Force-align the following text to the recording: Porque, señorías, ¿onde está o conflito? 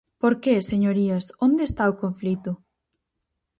Porque, 0.21 0.65
señorías, 0.71 1.25
¿onde 1.47 1.63
está 1.65 1.83
o 1.91 1.97
conflito? 2.03 2.51